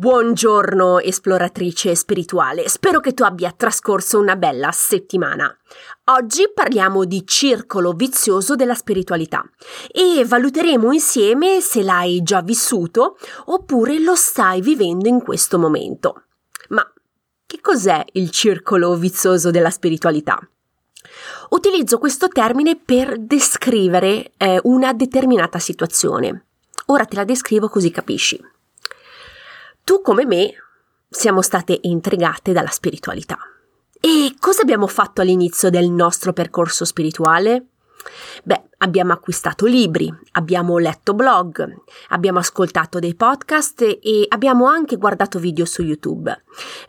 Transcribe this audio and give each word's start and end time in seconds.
Buongiorno 0.00 1.00
esploratrice 1.00 1.96
spirituale, 1.96 2.68
spero 2.68 3.00
che 3.00 3.14
tu 3.14 3.24
abbia 3.24 3.50
trascorso 3.50 4.20
una 4.20 4.36
bella 4.36 4.70
settimana. 4.70 5.52
Oggi 6.04 6.44
parliamo 6.54 7.04
di 7.04 7.26
circolo 7.26 7.94
vizioso 7.94 8.54
della 8.54 8.76
spiritualità 8.76 9.42
e 9.90 10.24
valuteremo 10.24 10.92
insieme 10.92 11.60
se 11.60 11.82
l'hai 11.82 12.22
già 12.22 12.42
vissuto 12.42 13.16
oppure 13.46 13.98
lo 13.98 14.14
stai 14.14 14.60
vivendo 14.60 15.08
in 15.08 15.20
questo 15.20 15.58
momento. 15.58 16.26
Ma 16.68 16.88
che 17.44 17.60
cos'è 17.60 18.04
il 18.12 18.30
circolo 18.30 18.94
vizioso 18.94 19.50
della 19.50 19.70
spiritualità? 19.70 20.38
Utilizzo 21.48 21.98
questo 21.98 22.28
termine 22.28 22.76
per 22.76 23.18
descrivere 23.18 24.30
eh, 24.36 24.60
una 24.62 24.92
determinata 24.92 25.58
situazione. 25.58 26.44
Ora 26.86 27.04
te 27.04 27.16
la 27.16 27.24
descrivo 27.24 27.68
così 27.68 27.90
capisci. 27.90 28.40
Tu 29.88 30.02
come 30.02 30.26
me 30.26 30.52
siamo 31.08 31.40
state 31.40 31.78
intrigate 31.80 32.52
dalla 32.52 32.68
spiritualità. 32.68 33.38
E 33.98 34.34
cosa 34.38 34.60
abbiamo 34.60 34.86
fatto 34.86 35.22
all'inizio 35.22 35.70
del 35.70 35.88
nostro 35.88 36.34
percorso 36.34 36.84
spirituale? 36.84 37.68
Beh, 38.44 38.64
abbiamo 38.76 39.14
acquistato 39.14 39.64
libri, 39.64 40.12
abbiamo 40.32 40.76
letto 40.76 41.14
blog, 41.14 41.74
abbiamo 42.08 42.38
ascoltato 42.38 42.98
dei 42.98 43.14
podcast 43.14 43.80
e 43.80 44.26
abbiamo 44.28 44.66
anche 44.66 44.96
guardato 44.96 45.38
video 45.38 45.64
su 45.64 45.80
YouTube. 45.80 46.38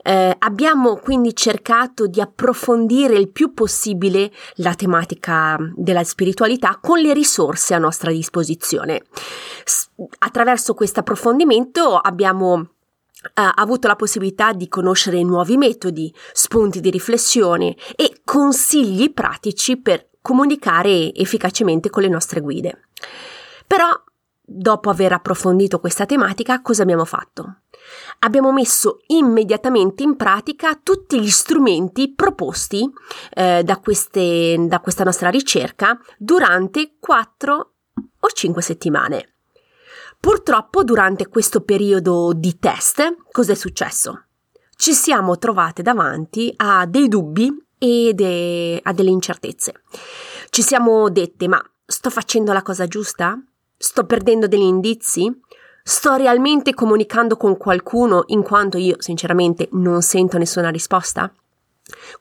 Eh, 0.04 0.35
abbiamo 0.38 0.98
quindi 0.98 1.34
cercato 1.34 2.05
di 2.05 2.20
approfondire 2.20 3.16
il 3.16 3.29
più 3.29 3.54
possibile 3.54 4.29
la 4.55 4.76
tematica 4.76 5.55
della 5.73 6.04
spiritualità 6.04 6.77
con 6.81 6.99
le 6.99 7.13
risorse 7.13 7.73
a 7.73 7.77
nostra 7.77 8.12
disposizione. 8.12 9.04
S- 9.63 9.88
attraverso 10.18 10.73
questo 10.73 10.99
approfondimento 10.99 11.95
abbiamo 11.95 12.71
ha 13.34 13.52
avuto 13.52 13.88
la 13.88 13.96
possibilità 13.96 14.54
di 14.54 14.68
conoscere 14.68 15.22
nuovi 15.23 15.58
metodi, 15.58 16.14
spunti 16.32 16.80
di 16.80 16.90
riflessione 16.90 17.76
e 17.96 18.21
consigli 18.24 19.12
pratici 19.13 19.77
per 19.77 20.10
comunicare 20.21 21.13
efficacemente 21.13 21.90
con 21.90 22.04
le 22.04 22.10
nostre 22.10 22.40
guide. 22.40 22.84
Però, 23.68 23.88
dopo 24.41 24.90
aver 24.90 25.13
approfondito 25.13 25.80
questa 25.80 26.05
tematica, 26.05 26.62
cosa 26.62 26.84
abbiamo 26.84 27.05
fatto? 27.05 27.62
Abbiamo 28.20 28.52
messo 28.52 28.99
immediatamente 29.08 30.04
in 30.04 30.15
pratica 30.15 30.80
tutti 30.82 31.20
gli 31.20 31.30
strumenti 31.30 32.13
proposti 32.13 32.90
eh, 33.34 33.63
da, 33.63 33.77
queste, 33.77 34.55
da 34.68 34.80
questa 34.80 35.04
nostra 35.04 35.30
ricerca 35.30 35.99
durante 36.18 36.96
4 36.99 37.71
o 38.20 38.27
5 38.27 38.62
settimane. 38.62 39.34
Purtroppo 40.21 40.84
durante 40.84 41.27
questo 41.27 41.62
periodo 41.62 42.34
di 42.35 42.59
test 42.59 43.15
cos'è 43.31 43.55
successo? 43.55 44.25
Ci 44.75 44.91
siamo 44.91 45.37
trovate 45.37 45.81
davanti 45.81 46.53
a 46.57 46.85
dei 46.85 47.07
dubbi 47.07 47.49
e 47.77 48.12
de- 48.13 48.81
a 48.84 48.91
delle 48.91 49.12
incertezze. 49.12 49.81
Ci 50.49 50.62
siamo 50.62 51.09
dette 51.09 51.47
ma 51.47 51.63
sto 51.85 52.09
facendo 52.09 52.51
la 52.51 52.62
cosa 52.62 52.85
giusta? 52.85 53.41
Sto 53.77 54.05
perdendo 54.05 54.47
degli 54.47 54.62
indizi? 54.62 55.34
Sto 55.84 56.15
realmente 56.15 56.73
comunicando 56.73 57.37
con 57.37 57.55
qualcuno 57.55 58.23
in 58.27 58.43
quanto 58.43 58.77
io 58.77 58.97
sinceramente 58.99 59.70
non 59.71 60.01
sento 60.01 60.37
nessuna 60.37 60.70
risposta? 60.70 61.34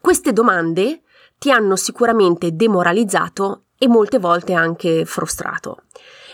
Queste 0.01 0.33
domande 0.33 1.03
ti 1.37 1.51
hanno 1.51 1.75
sicuramente 1.75 2.55
demoralizzato 2.55 3.65
e 3.77 3.89
molte 3.89 4.21
volte 4.21 4.53
anche 4.53 5.05
frustrato. 5.05 5.83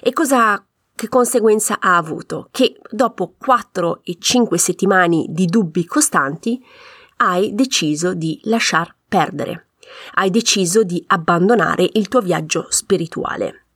E 0.02 0.12
cosa 0.12 0.62
che 0.96 1.08
conseguenza 1.08 1.78
ha 1.80 1.96
avuto? 1.96 2.48
Che 2.52 2.80
dopo 2.88 3.34
4 3.36 4.00
e 4.04 4.16
5 4.18 4.56
settimane 4.58 5.26
di 5.28 5.46
dubbi 5.46 5.84
costanti 5.86 6.64
hai 7.16 7.52
deciso 7.52 8.14
di 8.14 8.38
lasciar 8.44 8.94
perdere. 9.06 9.70
Hai 10.14 10.30
deciso 10.30 10.84
di 10.84 11.02
abbandonare 11.08 11.88
il 11.94 12.06
tuo 12.06 12.20
viaggio 12.20 12.66
spirituale. 12.68 13.66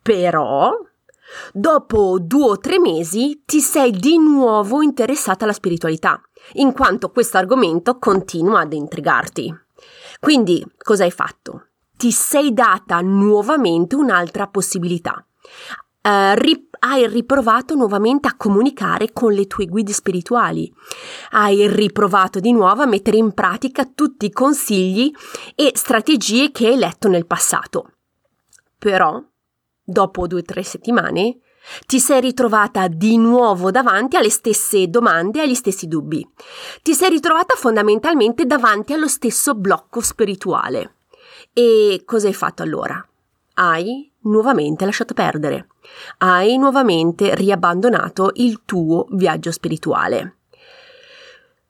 Però, 0.00 0.72
dopo 1.52 2.18
due 2.18 2.50
o 2.50 2.58
tre 2.58 2.78
mesi, 2.78 3.42
ti 3.44 3.60
sei 3.60 3.90
di 3.90 4.18
nuovo 4.18 4.80
interessata 4.80 5.44
alla 5.44 5.52
spiritualità, 5.52 6.20
in 6.54 6.72
quanto 6.72 7.10
questo 7.10 7.36
argomento 7.36 7.98
continua 7.98 8.60
ad 8.60 8.72
intrigarti. 8.72 9.54
Quindi, 10.18 10.64
cosa 10.78 11.04
hai 11.04 11.10
fatto? 11.10 11.66
Ti 11.96 12.10
sei 12.10 12.54
data 12.54 13.00
nuovamente 13.02 13.94
un'altra 13.94 14.46
possibilità 14.46 15.22
Uh, 16.02 16.32
rip- 16.34 16.76
hai 16.80 17.06
riprovato 17.06 17.74
nuovamente 17.74 18.26
a 18.26 18.34
comunicare 18.34 19.12
con 19.12 19.32
le 19.32 19.46
tue 19.46 19.66
guide 19.66 19.92
spirituali, 19.92 20.72
hai 21.32 21.68
riprovato 21.68 22.40
di 22.40 22.52
nuovo 22.52 22.82
a 22.82 22.86
mettere 22.86 23.18
in 23.18 23.32
pratica 23.32 23.84
tutti 23.84 24.24
i 24.24 24.32
consigli 24.32 25.12
e 25.54 25.72
strategie 25.74 26.50
che 26.52 26.68
hai 26.68 26.76
letto 26.76 27.08
nel 27.08 27.26
passato. 27.26 27.92
Però, 28.78 29.22
dopo 29.84 30.26
due 30.26 30.40
o 30.40 30.42
tre 30.42 30.62
settimane, 30.62 31.40
ti 31.86 32.00
sei 32.00 32.22
ritrovata 32.22 32.88
di 32.88 33.18
nuovo 33.18 33.70
davanti 33.70 34.16
alle 34.16 34.30
stesse 34.30 34.88
domande 34.88 35.40
e 35.40 35.42
agli 35.42 35.54
stessi 35.54 35.86
dubbi. 35.86 36.26
Ti 36.82 36.94
sei 36.94 37.10
ritrovata 37.10 37.54
fondamentalmente 37.56 38.46
davanti 38.46 38.94
allo 38.94 39.08
stesso 39.08 39.54
blocco 39.54 40.00
spirituale. 40.00 40.94
E 41.52 42.02
cosa 42.06 42.28
hai 42.28 42.34
fatto 42.34 42.62
allora? 42.62 43.06
Hai 43.54 44.10
nuovamente 44.22 44.86
lasciato 44.86 45.12
perdere 45.12 45.66
hai 46.18 46.56
nuovamente 46.58 47.34
riabbandonato 47.34 48.32
il 48.34 48.62
tuo 48.64 49.06
viaggio 49.10 49.52
spirituale. 49.52 50.36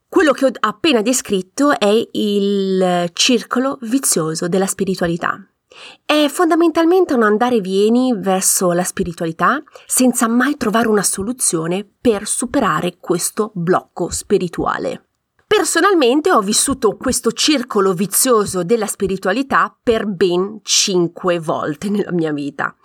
Quello 0.07 0.33
che 0.33 0.45
ho 0.45 0.51
appena 0.59 1.01
descritto 1.01 1.77
è 1.79 2.07
il 2.11 3.09
circolo 3.13 3.77
vizioso 3.81 4.47
della 4.49 4.67
spiritualità. 4.67 5.39
È 6.03 6.27
fondamentalmente 6.27 7.13
un 7.13 7.23
andare 7.23 7.55
e 7.55 7.61
vieni 7.61 8.13
verso 8.17 8.73
la 8.73 8.83
spiritualità 8.83 9.63
senza 9.85 10.27
mai 10.27 10.57
trovare 10.57 10.89
una 10.89 11.03
soluzione 11.03 11.89
per 12.01 12.27
superare 12.27 12.97
questo 12.99 13.51
blocco 13.53 14.09
spirituale. 14.09 15.05
Personalmente 15.47 16.31
ho 16.31 16.41
vissuto 16.41 16.95
questo 16.97 17.31
circolo 17.31 17.93
vizioso 17.93 18.63
della 18.63 18.87
spiritualità 18.87 19.73
per 19.81 20.07
ben 20.07 20.59
cinque 20.63 21.39
volte 21.39 21.89
nella 21.89 22.11
mia 22.11 22.31
vita. 22.31 22.75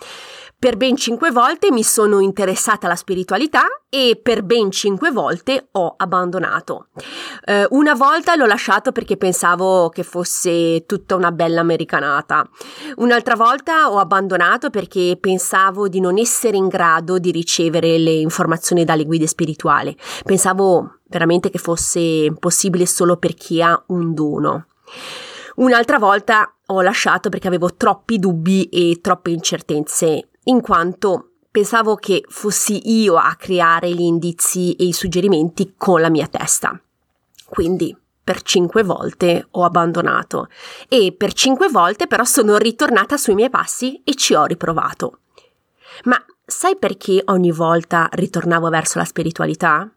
Per 0.66 0.76
ben 0.76 0.96
cinque 0.96 1.30
volte 1.30 1.70
mi 1.70 1.84
sono 1.84 2.18
interessata 2.18 2.86
alla 2.86 2.96
spiritualità 2.96 3.66
e 3.88 4.18
per 4.20 4.42
ben 4.42 4.72
cinque 4.72 5.12
volte 5.12 5.68
ho 5.70 5.94
abbandonato. 5.96 6.88
Eh, 7.44 7.68
una 7.70 7.94
volta 7.94 8.34
l'ho 8.34 8.46
lasciato 8.46 8.90
perché 8.90 9.16
pensavo 9.16 9.90
che 9.90 10.02
fosse 10.02 10.84
tutta 10.84 11.14
una 11.14 11.30
bella 11.30 11.60
americanata. 11.60 12.44
Un'altra 12.96 13.36
volta 13.36 13.92
ho 13.92 13.98
abbandonato 13.98 14.68
perché 14.70 15.16
pensavo 15.20 15.86
di 15.86 16.00
non 16.00 16.18
essere 16.18 16.56
in 16.56 16.66
grado 16.66 17.20
di 17.20 17.30
ricevere 17.30 17.96
le 17.96 18.14
informazioni 18.14 18.84
dalle 18.84 19.04
guide 19.04 19.28
spirituali. 19.28 19.96
Pensavo 20.24 20.98
veramente 21.06 21.48
che 21.48 21.58
fosse 21.58 22.34
possibile 22.40 22.86
solo 22.86 23.18
per 23.18 23.34
chi 23.34 23.62
ha 23.62 23.80
un 23.86 24.12
dono. 24.14 24.66
Un'altra 25.58 26.00
volta 26.00 26.52
ho 26.66 26.82
lasciato 26.82 27.28
perché 27.28 27.46
avevo 27.46 27.72
troppi 27.76 28.18
dubbi 28.18 28.64
e 28.64 28.98
troppe 29.00 29.30
incertezze 29.30 30.30
in 30.48 30.60
quanto 30.60 31.30
pensavo 31.50 31.94
che 31.96 32.24
fossi 32.28 32.90
io 33.00 33.16
a 33.16 33.34
creare 33.36 33.90
gli 33.90 34.02
indizi 34.02 34.74
e 34.74 34.84
i 34.84 34.92
suggerimenti 34.92 35.74
con 35.76 36.00
la 36.00 36.10
mia 36.10 36.26
testa. 36.26 36.78
Quindi 37.46 37.96
per 38.22 38.42
cinque 38.42 38.82
volte 38.82 39.46
ho 39.52 39.64
abbandonato 39.64 40.48
e 40.88 41.14
per 41.16 41.32
cinque 41.32 41.68
volte 41.68 42.06
però 42.06 42.24
sono 42.24 42.56
ritornata 42.56 43.16
sui 43.16 43.34
miei 43.34 43.50
passi 43.50 44.02
e 44.04 44.14
ci 44.16 44.34
ho 44.34 44.44
riprovato. 44.44 45.20
Ma 46.04 46.22
sai 46.44 46.76
perché 46.76 47.22
ogni 47.26 47.52
volta 47.52 48.08
ritornavo 48.12 48.68
verso 48.68 48.98
la 48.98 49.04
spiritualità? 49.04 49.90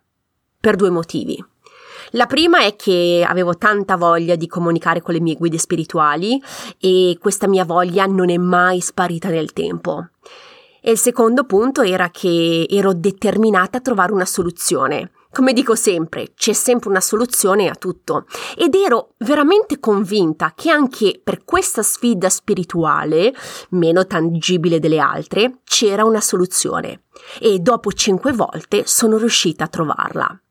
Per 0.59 0.75
due 0.75 0.89
motivi. 0.89 1.43
La 2.11 2.25
prima 2.25 2.63
è 2.63 2.75
che 2.75 3.25
avevo 3.27 3.55
tanta 3.55 3.95
voglia 3.95 4.35
di 4.35 4.47
comunicare 4.47 5.01
con 5.01 5.13
le 5.13 5.19
mie 5.19 5.35
guide 5.35 5.57
spirituali 5.57 6.41
e 6.79 7.17
questa 7.19 7.47
mia 7.47 7.65
voglia 7.65 8.05
non 8.05 8.29
è 8.29 8.37
mai 8.37 8.79
sparita 8.79 9.29
nel 9.29 9.53
tempo. 9.53 10.09
E 10.81 10.91
il 10.91 10.97
secondo 10.97 11.43
punto 11.43 11.81
era 11.81 12.09
che 12.09 12.65
ero 12.69 12.93
determinata 12.93 13.77
a 13.77 13.81
trovare 13.81 14.13
una 14.13 14.25
soluzione. 14.25 15.11
Come 15.31 15.53
dico 15.53 15.75
sempre, 15.75 16.31
c'è 16.33 16.53
sempre 16.53 16.89
una 16.89 17.01
soluzione 17.01 17.69
a 17.69 17.75
tutto. 17.75 18.25
Ed 18.57 18.73
ero 18.73 19.13
veramente 19.17 19.79
convinta 19.79 20.53
che 20.55 20.71
anche 20.71 21.21
per 21.23 21.43
questa 21.43 21.83
sfida 21.83 22.29
spirituale, 22.29 23.31
meno 23.69 24.07
tangibile 24.07 24.79
delle 24.79 24.97
altre, 24.97 25.59
c'era 25.63 26.03
una 26.05 26.21
soluzione. 26.21 27.03
E 27.39 27.59
dopo 27.59 27.91
cinque 27.91 28.31
volte 28.31 28.83
sono 28.87 29.17
riuscita 29.17 29.65
a 29.65 29.67
trovarla. 29.67 30.41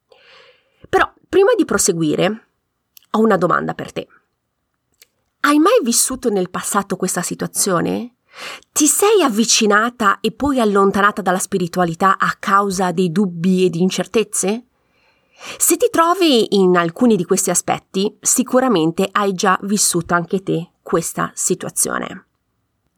Però, 0.88 1.12
prima 1.28 1.54
di 1.56 1.64
proseguire, 1.64 2.48
ho 3.10 3.20
una 3.20 3.36
domanda 3.36 3.74
per 3.74 3.92
te. 3.92 4.06
Hai 5.40 5.58
mai 5.58 5.78
vissuto 5.82 6.30
nel 6.30 6.50
passato 6.50 6.96
questa 6.96 7.22
situazione? 7.22 8.16
Ti 8.72 8.86
sei 8.86 9.22
avvicinata 9.22 10.20
e 10.20 10.32
poi 10.32 10.60
allontanata 10.60 11.22
dalla 11.22 11.38
spiritualità 11.38 12.18
a 12.18 12.36
causa 12.38 12.92
dei 12.92 13.10
dubbi 13.10 13.64
e 13.64 13.70
di 13.70 13.80
incertezze? 13.80 14.66
Se 15.56 15.76
ti 15.76 15.88
trovi 15.90 16.56
in 16.56 16.76
alcuni 16.76 17.16
di 17.16 17.24
questi 17.24 17.50
aspetti, 17.50 18.16
sicuramente 18.20 19.08
hai 19.10 19.32
già 19.32 19.58
vissuto 19.62 20.14
anche 20.14 20.42
te 20.42 20.72
questa 20.82 21.30
situazione. 21.34 22.26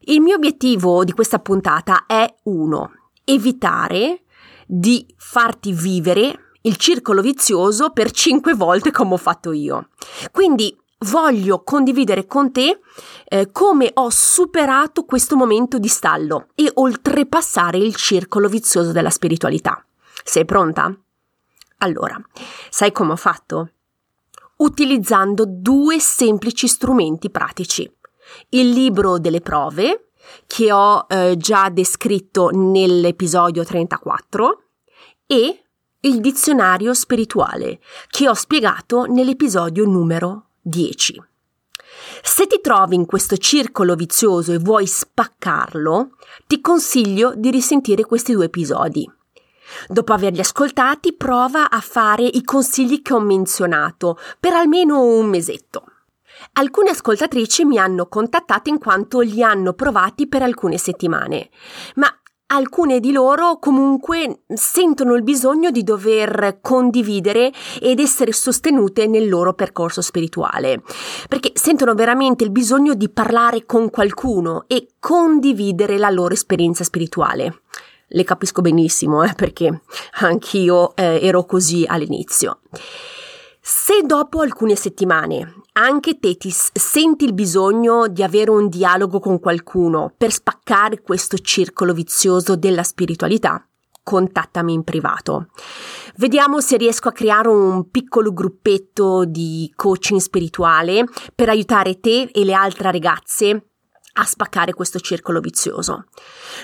Il 0.05 0.21
mio 0.21 0.35
obiettivo 0.35 1.03
di 1.03 1.11
questa 1.11 1.37
puntata 1.37 2.07
è 2.07 2.27
uno, 2.43 2.91
evitare 3.23 4.23
di 4.65 5.05
farti 5.17 5.71
vivere 5.71 6.50
il 6.61 6.77
circolo 6.77 7.21
vizioso 7.21 7.91
per 7.91 8.11
cinque 8.11 8.53
volte 8.53 8.91
come 8.91 9.13
ho 9.13 9.17
fatto 9.17 9.51
io. 9.51 9.89
Quindi 10.31 10.77
voglio 11.05 11.63
condividere 11.63 12.27
con 12.27 12.51
te 12.51 12.79
eh, 13.25 13.51
come 13.51 13.89
ho 13.93 14.09
superato 14.09 15.03
questo 15.05 15.35
momento 15.35 15.79
di 15.79 15.87
stallo 15.87 16.47
e 16.55 16.69
oltrepassare 16.75 17.77
il 17.77 17.95
circolo 17.95 18.47
vizioso 18.47 18.91
della 18.91 19.09
spiritualità. 19.09 19.83
Sei 20.23 20.45
pronta? 20.45 20.95
Allora, 21.79 22.21
sai 22.69 22.91
come 22.91 23.13
ho 23.13 23.17
fatto? 23.17 23.71
Utilizzando 24.57 25.45
due 25.47 25.99
semplici 25.99 26.67
strumenti 26.67 27.31
pratici. 27.31 27.91
Il 28.49 28.69
libro 28.69 29.17
delle 29.17 29.41
prove, 29.41 30.11
che 30.45 30.71
ho 30.71 31.07
eh, 31.09 31.35
già 31.37 31.69
descritto 31.69 32.49
nell'episodio 32.51 33.63
34, 33.65 34.63
e 35.25 35.60
il 36.01 36.19
dizionario 36.19 36.93
spirituale, 36.93 37.79
che 38.09 38.27
ho 38.27 38.33
spiegato 38.33 39.05
nell'episodio 39.05 39.85
numero 39.85 40.45
10. 40.61 41.23
Se 42.23 42.47
ti 42.47 42.59
trovi 42.61 42.95
in 42.95 43.05
questo 43.05 43.37
circolo 43.37 43.95
vizioso 43.95 44.51
e 44.51 44.57
vuoi 44.57 44.87
spaccarlo, 44.87 46.11
ti 46.47 46.59
consiglio 46.59 47.33
di 47.35 47.51
risentire 47.51 48.03
questi 48.03 48.33
due 48.33 48.45
episodi. 48.45 49.09
Dopo 49.87 50.13
averli 50.13 50.39
ascoltati, 50.39 51.13
prova 51.13 51.69
a 51.69 51.79
fare 51.79 52.23
i 52.23 52.43
consigli 52.43 53.01
che 53.01 53.13
ho 53.13 53.19
menzionato 53.19 54.17
per 54.39 54.53
almeno 54.53 55.01
un 55.03 55.27
mesetto. 55.27 55.85
Alcune 56.53 56.89
ascoltatrici 56.89 57.63
mi 57.63 57.77
hanno 57.77 58.07
contattato 58.07 58.69
in 58.69 58.79
quanto 58.79 59.19
li 59.19 59.43
hanno 59.43 59.73
provati 59.73 60.27
per 60.27 60.41
alcune 60.41 60.77
settimane, 60.77 61.49
ma 61.95 62.20
alcune 62.51 62.99
di 62.99 63.11
loro 63.11 63.57
comunque 63.59 64.41
sentono 64.53 65.15
il 65.15 65.23
bisogno 65.23 65.71
di 65.71 65.83
dover 65.83 66.59
condividere 66.61 67.51
ed 67.79 67.99
essere 67.99 68.33
sostenute 68.33 69.07
nel 69.07 69.29
loro 69.29 69.53
percorso 69.53 70.01
spirituale, 70.01 70.81
perché 71.27 71.51
sentono 71.55 71.93
veramente 71.93 72.43
il 72.43 72.51
bisogno 72.51 72.93
di 72.93 73.09
parlare 73.09 73.65
con 73.65 73.89
qualcuno 73.89 74.65
e 74.67 74.87
condividere 74.99 75.97
la 75.97 76.09
loro 76.09 76.33
esperienza 76.33 76.83
spirituale. 76.83 77.61
Le 78.13 78.23
capisco 78.25 78.61
benissimo, 78.61 79.23
eh, 79.23 79.33
perché 79.33 79.81
anch'io 80.19 80.93
eh, 80.95 81.19
ero 81.21 81.45
così 81.45 81.85
all'inizio. 81.87 82.59
Se 83.63 84.01
dopo 84.01 84.41
alcune 84.41 84.75
settimane 84.75 85.61
anche 85.73 86.17
te 86.17 86.35
ti 86.35 86.51
senti 86.51 87.25
il 87.25 87.33
bisogno 87.33 88.07
di 88.07 88.23
avere 88.23 88.49
un 88.49 88.67
dialogo 88.67 89.19
con 89.19 89.39
qualcuno 89.39 90.11
per 90.17 90.31
spaccare 90.31 91.01
questo 91.01 91.37
circolo 91.37 91.93
vizioso 91.93 92.55
della 92.55 92.81
spiritualità, 92.81 93.63
contattami 94.01 94.73
in 94.73 94.83
privato. 94.83 95.49
Vediamo 96.17 96.59
se 96.59 96.75
riesco 96.75 97.07
a 97.09 97.13
creare 97.13 97.49
un 97.49 97.89
piccolo 97.91 98.33
gruppetto 98.33 99.25
di 99.25 99.71
coaching 99.75 100.19
spirituale 100.19 101.05
per 101.35 101.49
aiutare 101.49 101.99
te 101.99 102.31
e 102.33 102.43
le 102.43 102.53
altre 102.53 102.91
ragazze 102.91 103.70
a 104.13 104.23
spaccare 104.25 104.73
questo 104.73 104.99
circolo 104.99 105.39
vizioso. 105.39 106.05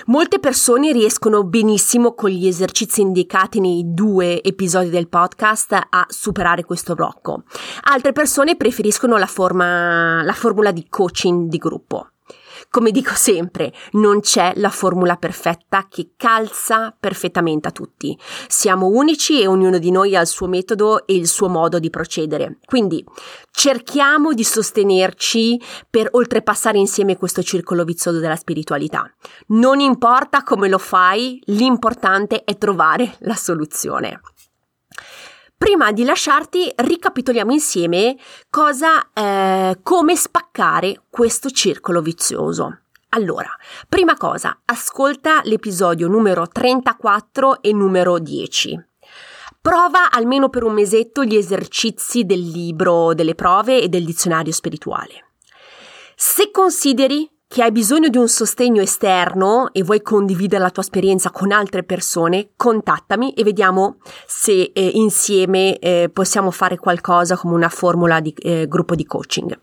Molte 0.06 0.38
persone 0.38 0.92
riescono 0.92 1.44
benissimo 1.44 2.14
con 2.14 2.30
gli 2.30 2.46
esercizi 2.46 3.00
indicati 3.00 3.60
nei 3.60 3.82
due 3.86 4.42
episodi 4.42 4.90
del 4.90 5.08
podcast 5.08 5.72
a 5.72 6.06
superare 6.08 6.64
questo 6.64 6.94
blocco. 6.94 7.44
Altre 7.84 8.12
persone 8.12 8.56
preferiscono 8.56 9.16
la, 9.16 9.26
forma, 9.26 10.22
la 10.22 10.34
formula 10.34 10.72
di 10.72 10.86
coaching 10.88 11.48
di 11.48 11.58
gruppo. 11.58 12.08
Come 12.70 12.90
dico 12.90 13.14
sempre, 13.14 13.72
non 13.92 14.20
c'è 14.20 14.52
la 14.56 14.68
formula 14.68 15.16
perfetta 15.16 15.86
che 15.88 16.10
calza 16.16 16.94
perfettamente 16.98 17.68
a 17.68 17.70
tutti. 17.70 18.16
Siamo 18.46 18.88
unici 18.88 19.40
e 19.40 19.46
ognuno 19.46 19.78
di 19.78 19.90
noi 19.90 20.14
ha 20.14 20.20
il 20.20 20.26
suo 20.26 20.48
metodo 20.48 21.06
e 21.06 21.14
il 21.14 21.28
suo 21.28 21.48
modo 21.48 21.78
di 21.78 21.88
procedere. 21.88 22.58
Quindi 22.66 23.02
cerchiamo 23.50 24.34
di 24.34 24.44
sostenerci 24.44 25.58
per 25.88 26.08
oltrepassare 26.10 26.76
insieme 26.76 27.16
questo 27.16 27.42
circolo 27.42 27.84
vizioso 27.84 28.18
della 28.18 28.36
spiritualità. 28.36 29.10
Non 29.48 29.80
importa 29.80 30.42
come 30.42 30.68
lo 30.68 30.78
fai, 30.78 31.40
l'importante 31.46 32.44
è 32.44 32.58
trovare 32.58 33.16
la 33.20 33.34
soluzione. 33.34 34.20
Prima 35.58 35.90
di 35.90 36.04
lasciarti, 36.04 36.72
ricapitoliamo 36.72 37.52
insieme 37.52 38.16
cosa, 38.48 39.10
eh, 39.12 39.80
come 39.82 40.14
spaccare 40.14 41.02
questo 41.10 41.50
circolo 41.50 42.00
vizioso. 42.00 42.82
Allora, 43.10 43.50
prima 43.88 44.16
cosa, 44.16 44.60
ascolta 44.64 45.40
l'episodio 45.42 46.06
numero 46.06 46.46
34 46.46 47.60
e 47.60 47.72
numero 47.72 48.20
10. 48.20 48.80
Prova 49.60 50.12
almeno 50.12 50.48
per 50.48 50.62
un 50.62 50.74
mesetto 50.74 51.24
gli 51.24 51.34
esercizi 51.34 52.24
del 52.24 52.40
libro 52.40 53.12
delle 53.12 53.34
prove 53.34 53.82
e 53.82 53.88
del 53.88 54.04
dizionario 54.04 54.52
spirituale. 54.52 55.32
Se 56.14 56.52
consideri 56.52 57.28
che 57.48 57.62
hai 57.62 57.72
bisogno 57.72 58.08
di 58.08 58.18
un 58.18 58.28
sostegno 58.28 58.82
esterno 58.82 59.72
e 59.72 59.82
vuoi 59.82 60.02
condividere 60.02 60.62
la 60.62 60.70
tua 60.70 60.82
esperienza 60.82 61.30
con 61.30 61.50
altre 61.50 61.82
persone, 61.82 62.50
contattami 62.56 63.32
e 63.32 63.42
vediamo 63.42 63.96
se 64.26 64.70
eh, 64.74 64.90
insieme 64.94 65.78
eh, 65.78 66.10
possiamo 66.12 66.50
fare 66.50 66.76
qualcosa 66.76 67.38
come 67.38 67.54
una 67.54 67.70
formula 67.70 68.20
di 68.20 68.34
eh, 68.36 68.66
gruppo 68.68 68.94
di 68.94 69.06
coaching. 69.06 69.58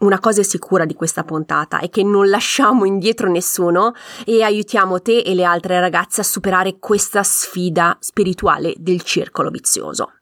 Una 0.00 0.20
cosa 0.20 0.42
è 0.42 0.44
sicura 0.44 0.84
di 0.84 0.94
questa 0.94 1.24
puntata 1.24 1.80
è 1.80 1.88
che 1.88 2.04
non 2.04 2.28
lasciamo 2.28 2.84
indietro 2.84 3.30
nessuno 3.30 3.94
e 4.26 4.42
aiutiamo 4.42 5.00
te 5.00 5.20
e 5.20 5.34
le 5.34 5.44
altre 5.44 5.80
ragazze 5.80 6.20
a 6.20 6.24
superare 6.24 6.78
questa 6.78 7.22
sfida 7.22 7.96
spirituale 7.98 8.74
del 8.76 9.02
circolo 9.02 9.48
vizioso. 9.48 10.17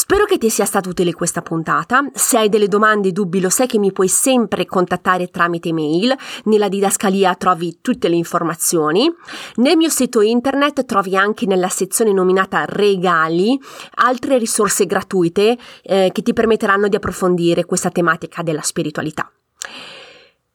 Spero 0.00 0.26
che 0.26 0.38
ti 0.38 0.48
sia 0.48 0.64
stata 0.64 0.88
utile 0.88 1.12
questa 1.12 1.42
puntata. 1.42 2.08
Se 2.14 2.38
hai 2.38 2.48
delle 2.48 2.68
domande 2.68 3.08
e 3.08 3.12
dubbi, 3.12 3.40
lo 3.40 3.50
sai 3.50 3.66
che 3.66 3.80
mi 3.80 3.90
puoi 3.90 4.06
sempre 4.06 4.64
contattare 4.64 5.26
tramite 5.26 5.72
mail. 5.72 6.14
Nella 6.44 6.68
didascalia 6.68 7.34
trovi 7.34 7.80
tutte 7.80 8.08
le 8.08 8.14
informazioni. 8.14 9.12
Nel 9.56 9.76
mio 9.76 9.88
sito 9.88 10.20
internet 10.20 10.84
trovi 10.84 11.16
anche 11.16 11.46
nella 11.46 11.68
sezione 11.68 12.12
nominata 12.12 12.64
Regali 12.64 13.58
altre 13.96 14.38
risorse 14.38 14.86
gratuite 14.86 15.58
eh, 15.82 16.10
che 16.12 16.22
ti 16.22 16.32
permetteranno 16.32 16.86
di 16.86 16.94
approfondire 16.94 17.64
questa 17.64 17.90
tematica 17.90 18.42
della 18.42 18.62
spiritualità. 18.62 19.28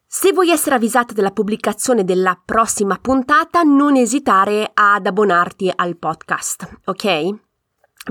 Se 0.08 0.32
vuoi 0.32 0.52
essere 0.52 0.76
avvisata 0.76 1.12
della 1.12 1.32
pubblicazione 1.32 2.06
della 2.06 2.42
prossima 2.46 2.98
puntata, 2.98 3.62
non 3.64 3.98
esitare 3.98 4.72
ad 4.74 5.06
abbonarti 5.06 5.70
al 5.76 5.98
podcast, 5.98 6.80
ok? 6.86 7.52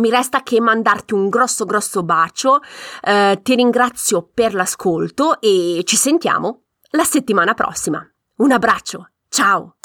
Mi 0.01 0.09
resta 0.09 0.43
che 0.43 0.61
mandarti 0.61 1.13
un 1.13 1.29
grosso 1.29 1.67
grosso 1.67 2.03
bacio, 2.03 2.61
eh, 3.03 3.39
ti 3.43 3.55
ringrazio 3.55 4.29
per 4.33 4.55
l'ascolto 4.55 5.39
e 5.41 5.83
ci 5.85 5.97
sentiamo 5.97 6.63
la 6.93 7.05
settimana 7.05 7.53
prossima. 7.53 8.03
Un 8.37 8.53
abbraccio, 8.53 9.11
ciao! 9.29 9.77